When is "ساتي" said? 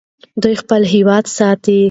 1.37-1.77